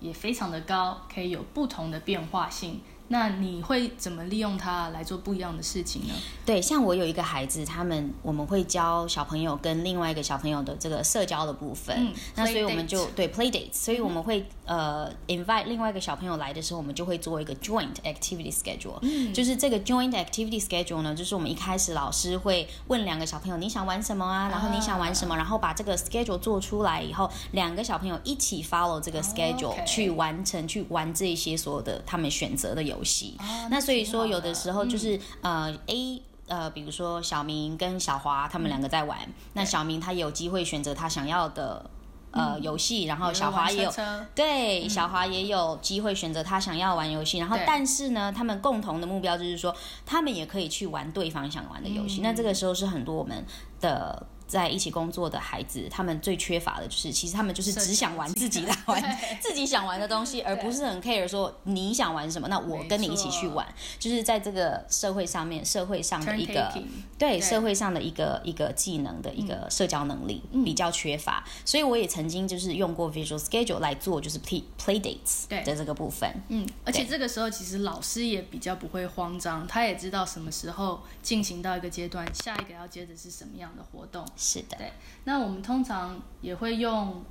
[0.00, 2.80] 也非常的高，可以有不同的变化性。
[3.08, 6.14] 那你会怎么利用它来做不一样的事情呢？
[6.44, 11.96] 对，像我有一个孩子，他们我们会教小朋友跟另外一个小朋友的这个社交的部分。
[11.98, 18.98] 嗯、那所以我们就对 play dates，所以我们会、嗯、呃 invite 另外一个小朋友来的时候，我们就会做一个 joint activity schedule。
[19.02, 33.36] 嗯，就是这个 joint activity schedule 呢，就是我们一开始老师会问两个小朋友你想玩什么啊，然后你想玩什么，啊、然后把这个 schedule 做出来以后，两个小朋友一起 follow 这个 schedule、哦 okay、去完成去玩这些所有的他们选择的游戏。
[33.38, 41.90] 哦那所以说，有的时候就是、嗯、呃，A 呃，比如说小明跟小华他们两个在玩，嗯、那小明他有机会选择他想要的
[42.30, 43.96] 呃游戏，然后小华也有，有
[44.34, 49.74] 对，嗯、小华也有机会选择他想要玩游戏，然后但是呢，他们共同的目标就是说，
[50.04, 52.20] 他们也可以去玩对方想玩的游戏。
[52.20, 53.44] 嗯、那这个时候是很多我们
[53.80, 54.26] 的。
[54.46, 63.66] 在一起工作的孩子，他们最缺乏的就是，其实他们就是只想玩自己的 玩自己想玩的东西，而不是很 care 说你想玩什么，那我跟你一起去玩。
[63.98, 66.72] 就是在这个社会上面，社会上的一个
[67.18, 76.30] 对社会上的一个一个技能的一个社交能力比较缺乏，所以我也曾经就是用过 visual schedule 来做，就是 play play dates 的这个部分。
[76.48, 84.24] 嗯，而且这个时候其实老师也比较不会慌张，他也知道什么时候进行到一个阶段，下一个要接着是什么样的活动。
[84.36, 84.92] 是的，对。
[85.24, 87.24] 那我们通常也会用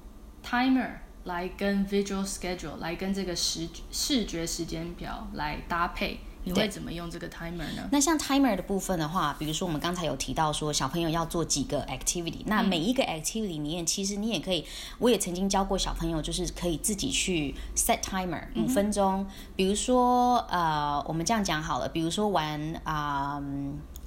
[0.43, 0.89] timer
[1.23, 6.19] 来跟 visual schedule 来跟这个视视觉时间表来搭配。
[6.47, 7.89] 你会怎么用这个 timer 呢？
[7.91, 14.63] 那像 timer 的部分的话，比如说我们刚才有提到说小朋友要做几个 activity，那每一个 activity 里面，其实你也可以，
[14.99, 19.21] 我也曾经教过小朋友，就是可以自己去 set timer 五分钟。
[19.21, 23.41] 嗯、比如说呃，我们这样讲好了，比如说玩啊、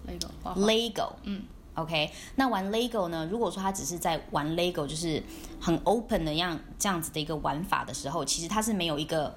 [0.06, 0.14] 呃、
[0.54, 1.42] Lego，Lego，嗯。
[1.78, 3.26] OK，那玩 Lego 呢？
[3.30, 5.22] 如果说他只是在玩 Lego，就是
[5.60, 9.34] 很 open 的样这样子的一个玩法的时候，其实他是没有一个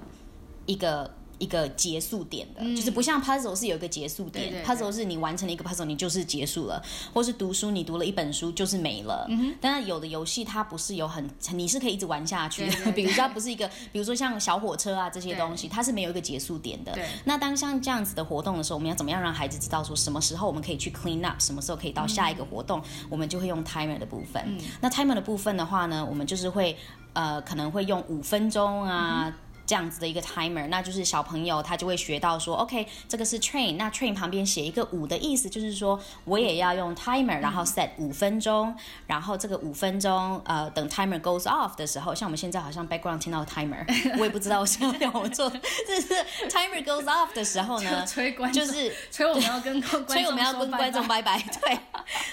[0.66, 1.10] 一个。
[1.42, 6.80] 一个结束点的，嗯、就是不像 puzzle 是有一个结束点，对对对，puzzle 是你完成了一个 puzzle，你就是结束了，
[7.12, 9.28] 或是读书，你读了一本书就是没了。
[9.60, 12.92] 但是有的游戏它不是有很，你是可以一直玩下去的。
[12.92, 16.92] 比如说它不是一个，比如说 像小火车啊这些东西，它是没有一个结束点的。
[16.92, 17.04] 对。
[17.24, 24.40] 那当像这样子的活动的时候，我们要怎么样让孩子知道说什么时候我们可以去 clean up，什么时候可以到下一个活动，嗯、我们就会用 timer 的部分。
[24.46, 26.76] 嗯、那 timer 的部分的话呢，我们就是会
[27.14, 29.26] 呃可能会用五分钟啊。
[29.26, 29.34] 嗯
[29.64, 38.74] 这样子的一个 timer，那就是小朋友他就会学到说，OK，这个是 train，那 train 旁边写一个五的意思，就是说我也要用 timer，然后 set 五分钟，
[39.06, 43.84] 然后这个五分钟，呃，等 timer goes off 的时候，像我们现在好像 background 听到 timer，
[44.18, 45.48] 我也不知道我现在要我做，
[45.86, 46.14] 就是
[46.50, 51.78] timer goes off 的时候呢， 催观众，就是催我们要跟观众，催我们要跟观众拜拜，对，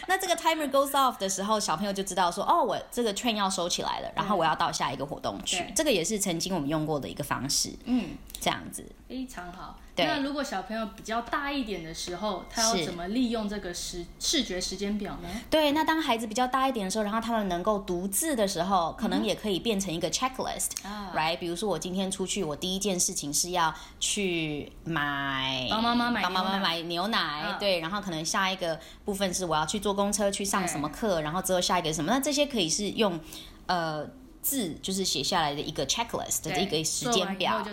[0.07, 7.18] 那这个 timer goes off 的时候，小朋友就知道说，哦，我这个 train 要收起来了，然后我要到下一个活动去，这个也是曾经我们用过的一个。
[7.23, 9.77] 方式，嗯，这样子非常好。
[9.95, 15.27] 对那如果小朋友比较大一点的时候，他要怎么利用这个视视觉时间表呢？
[15.49, 32.09] 对，那当孩子比较大一点的时候，然后他们能够独自的时候，可能也可以变成一个 checklist，right？、嗯、比如说我今天出去，我第一件事情是要去买帮妈妈买帮妈妈买牛奶，嗯、对，然后可能下一个部分是我要去坐公车去上什么课，然后之后下一个是什么？
[32.09, 33.19] 那这些可以是用
[33.65, 34.07] 呃。
[34.41, 37.63] 字就是写下来的一个 checklist 的一个时间表，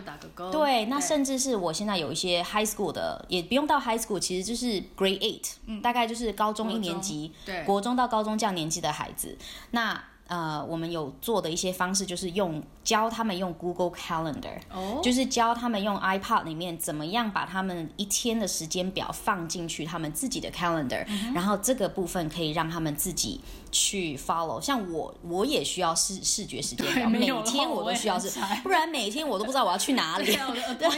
[0.51, 9.37] 对，那甚至是我现在有一些 high school 的，也不用到 high school，其实就是 grade eight，嗯，大概就是高中一年级，对，国中到高中这样年纪的孩子，
[9.71, 10.03] 那。
[10.29, 24.61] 呃，我们有做的一些方式，就是用教他们用 Google Calendar，哦，就是教他们用 iPad 里面怎么样把他们一天的时间表放进去他们自己的 Calendar，然后这个部分可以让他们自己去 follow。
[24.61, 28.29] 像我，我也需要视视觉时间表，每天我都需要是，
[28.65, 30.25] 不然每天我都不知道我要去哪里。
[30.77, 30.89] 对，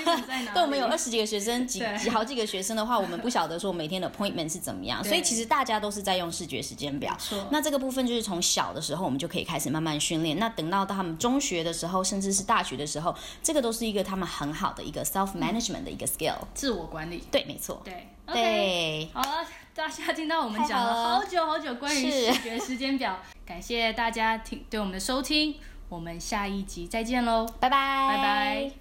[0.55, 7.15] 对，我们有二十几个学生，几几好几个学生的话，我们不晓得说每天的 appointment 是怎么样，所以其实大家都是在用视觉时间表。
[7.51, 9.18] 那这个部分就是从小的时候我们。
[9.19, 10.39] 就可以开始慢慢训练。
[10.39, 17.25] 那等到到他们中学的时候，甚至是大学的时候，这个都是一个他们很好的一个 self management 的一个 skill，自我管理。
[17.31, 17.83] 对，没错。
[17.85, 19.11] 对，okay, 对。
[19.13, 19.45] 好了，
[19.75, 25.57] 大家听到我们讲了好久好久关于视觉时间表， 感谢大家听对我们的收听，
[25.89, 28.73] 我们下一集再见喽，拜拜，拜拜。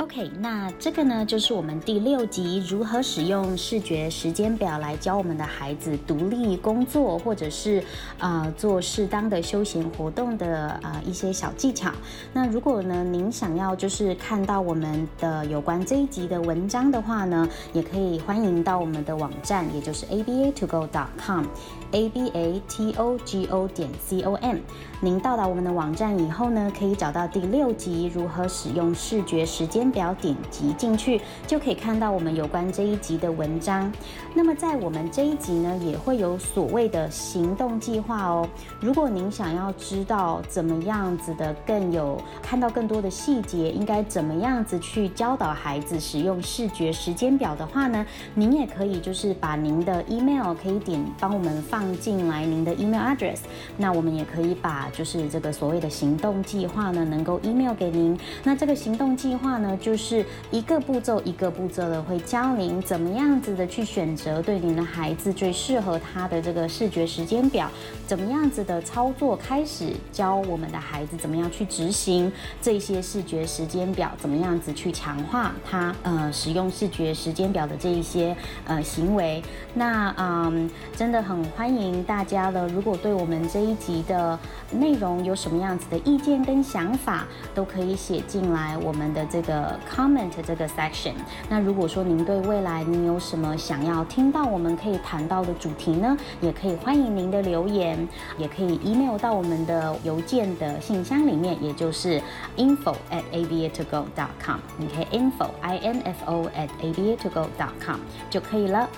[0.00, 7.80] OK，那这个呢，就是我们第六集如何使用视觉时间表来教我们的孩子独立工作，或者是
[8.18, 11.92] 啊、呃、做适当的休闲活动的啊、呃、一些小技巧。
[12.32, 24.56] 那如果呢，您想要就是看到我们的有关这一集的文章的话呢，也可以欢迎到我们的网站，也就是 aba to go dot com，aba t o g o 点 c o m。
[25.02, 33.90] 您到达我们的网站以后呢，可以找到第六集如何使用视觉时间表，点击进去就可以看到我们有关这一集的文章。
[34.34, 38.46] 那么在我们这一集呢，也会有所谓的行动计划哦。
[38.78, 53.38] 如果您想要知道怎么样子的更有看到更多的细节，应该怎么样子去教导孩子使用视觉时间表的话呢，您也可以就是把您的 email 可以点帮我们放进来您的 email address，
[53.78, 54.89] 那我们也可以把。
[54.90, 58.18] 就是这个所谓的行动计划呢，能够 email 给您。
[58.44, 67.70] 那这个行动计划呢，就是一个步骤一个步骤的会教您怎么样子的去选择对您的孩子最适合他的这个视觉时间表，
[68.06, 72.30] 怎么样子的操作开始教我们的孩子怎么样去执行
[72.60, 78.36] 这些视觉时间表，怎么样子去强化他呃使用视觉时间表的这一些
[78.66, 79.42] 呃行为。
[79.74, 82.66] 那嗯，真的很欢迎大家的。
[82.68, 84.38] 如果对我们这一集的
[84.80, 87.24] 内容有什么样子的意见跟想法，
[87.54, 91.12] 都可以写进来我们的这个 comment 这个 section。
[91.48, 98.08] 那如果说您对未来您有什么想要听到我们可以谈到的主题呢，也可以欢迎您的留言，
[98.38, 102.20] 也可以 email 到我们的邮件的信箱里面，也就是
[102.56, 104.04] info at aba togo
[104.42, 104.58] com。
[104.78, 107.46] 你可以 info i n f o at aba togo
[107.84, 107.98] com
[108.30, 108.88] 就可以了。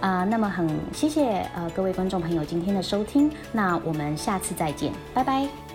[0.00, 5.69] 啊、那么很谢谢呃各位观众朋友今天的收听，那我们下次再见，拜拜。